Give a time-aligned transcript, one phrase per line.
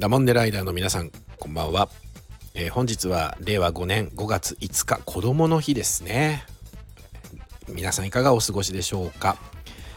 [0.00, 1.90] ラモンデライダーの皆さんこんばんは、
[2.54, 6.46] えー、本日は令和5年5月5日子供の日ですね。
[7.68, 9.36] 皆さんいかがお過ごしでしょうか、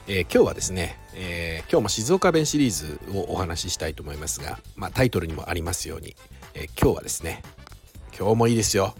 [0.10, 6.18] えー、今日はですね、えー、今日も静岡弁シリーズをお話ししたいと思いますが、まあ、タイトルにもありますように、
[6.54, 7.42] え今日はですね
[8.20, 8.96] 今日もいいですよ、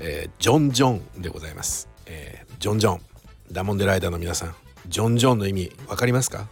[0.00, 3.00] えジョン・ジョンでございます、えジョン・ジョン
[3.52, 4.54] ダモンデライダーの皆さん
[4.88, 6.48] ジョン・ジョンの意味分かりますか？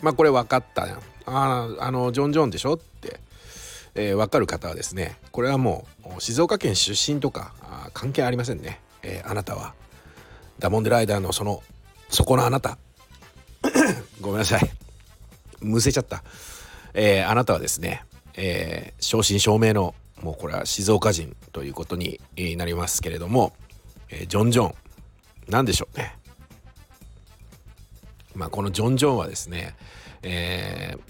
[0.00, 0.88] まあこれ分かった
[1.26, 3.20] ああのジョン・ジョンでしょって、
[3.94, 5.86] えー、分かる方はですねこれはも
[6.16, 9.74] う静岡県出身とかあ関係ありませんね、えー、あなたは。
[10.58, 11.62] ダモンデライダーのその
[12.08, 12.78] そこのあなた。
[14.20, 14.70] ごめんなさい。
[15.60, 16.22] むせちゃった、
[16.94, 22.20] えー、あなたはですね、えー、正真正銘のもうこれは静岡人ということに
[22.56, 23.52] なりますけれども、
[24.08, 24.74] えー、ジョン・ジョン。
[25.48, 26.16] 何でしょうね。
[28.34, 29.74] まあこのジョン・ジョンはですね、
[30.22, 31.00] えー、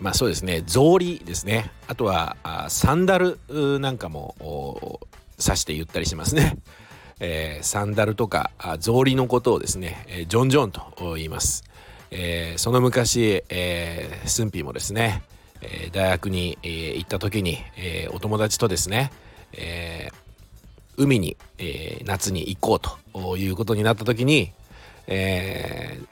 [0.00, 1.70] まあそうですね草履ですね。
[1.88, 3.38] あとはあサンダル
[3.80, 5.00] なんかも
[5.38, 6.56] 指して言ったりしますね、
[7.20, 11.64] えー、サンダルとか草履のことをですね、えー、ジョンジョンと言います、
[12.10, 15.22] えー、その昔、えー、スンピーもですね、
[15.60, 19.10] えー、大学に、えー、行った時に、えー、お友達とですね、
[19.52, 20.14] えー、
[20.96, 24.52] 海に、えー、夏に行こうということになった時に、
[25.06, 26.06] えー、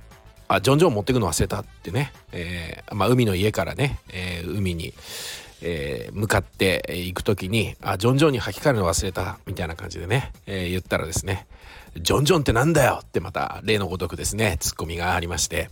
[0.53, 4.93] あジョンジョン持ってくの忘れたってね、えーまあ、海の家からね、えー、海に、
[5.63, 11.47] えー、向かって行く時にあジョンジョンに履き替えるの忘れたみたいな感じでね、えー、言ったらですね
[12.01, 15.71] ジョンジョンってなんだよってまた例のごとくですねツッコミがありまして。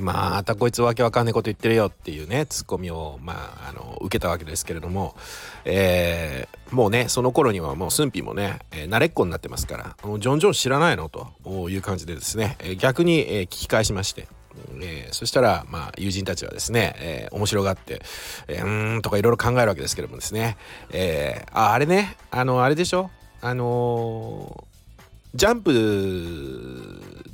[0.00, 5.14] またこいつわけわかんないこと言ってるよっていうねツッコミをまああの受けたわけですけれども、
[5.64, 11.08] えー、もうねその頃にはもうスンピーもね、えー、慣れっこになってますからジョンジョン知らないの？
[11.08, 11.28] と
[11.70, 14.26] いう感じでですね、えー、逆に、え、聞き返しまして。
[14.82, 18.02] えー、そしたら、まあ、友人たちはですね、えー、面白がって、
[18.48, 20.56] えー、うんとかいろいろ考えるわけですけどもですね、
[20.90, 23.10] えー、ああれねあのあれでしょ？
[23.40, 24.64] あの、
[25.34, 25.70] ジャンプ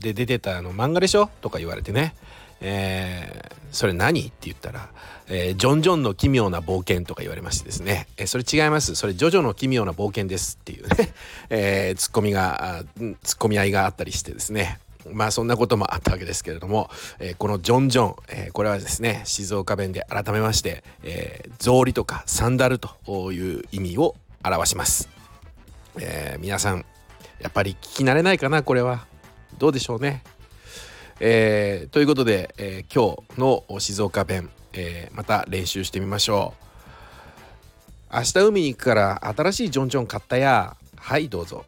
[0.00, 1.30] で出てたあの漫画でしょ？
[1.40, 2.14] とか言われてね、
[2.60, 4.20] えー、それ何？
[4.20, 4.88] って言ったら、
[5.28, 8.94] えー、ジョン・ジョンの奇妙な冒険とか言われましてですね、えー、それ違います。
[8.94, 11.12] それジョジョの奇妙な冒険ですっていうね、
[11.50, 12.84] えー、ツッコミが
[13.22, 14.78] ツッコミ合いがあったりしてですね。
[15.12, 16.90] まあそんなこともあったわけですけれども、
[17.20, 22.90] えー、このジョン・ジョン、えー、これはですね静岡弁で改めまして、えー、草履とかサンダルと
[23.32, 25.08] いう意味を表します、
[26.00, 26.84] えー、皆さん
[27.38, 29.06] やっぱり聞き慣れないかなこれは。
[29.58, 30.22] どうでしょうね。
[31.18, 36.54] えー、ということで、えー、今日の静岡弁、えー、また練習してみましょ
[38.12, 38.16] う。
[38.16, 40.76] 明日海に行くから新しいジョンジョン買ったや。
[40.96, 41.64] はいどうぞ。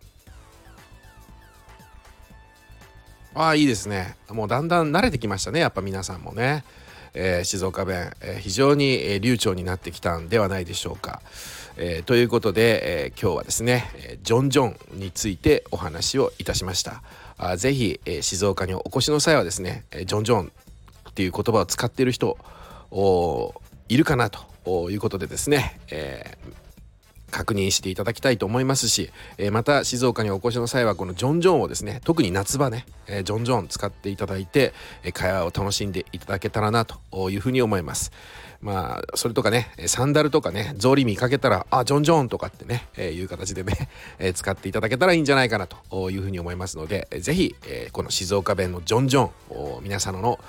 [3.34, 4.16] ああいいですね。
[4.28, 5.60] もうだんだん慣れてきましたね。
[5.60, 6.64] やっぱ皆さんもね、
[7.20, 11.20] えー、静岡弁、えー、非常に、えー、流暢になってきたんではないでしょうか、
[11.76, 17.02] えー、ということで、え、今日はですねジョンジョンについてお話をいたしました。
[17.36, 20.52] あぜひ、え、静岡にお越しの際はですねジョンジョン
[21.10, 22.38] っていう言葉を使っている人
[23.88, 26.52] いるかなということでですね、えー、
[27.30, 34.72] 確認していただきたいと思いますし、えー、また静岡にお越しの際はこのジョンジョンをですね特に夏場ね、えー、ジョンジョン使っていただいて、
[35.02, 38.12] え会話を楽しんでいただけたらなというふうに思います。
[38.60, 50.40] まあそれとかねサンダルとかね草履見かけたらあジョンジョンとかってね、えー、いう形でね、 えー、使っていただけたらいいんじゃないかなというふうに思いますので是非、えー、この静岡弁のジョンジョン皆様の、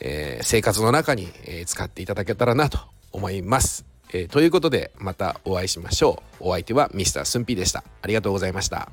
[0.00, 2.78] えー、生活の中に、えー、使っていただけたらなと
[3.12, 3.91] 思います。
[4.12, 6.48] えー、ということでまたお会いしましょう。
[6.48, 7.84] お相手はミスタースンピーでした。
[8.02, 8.90] ありがとうございました。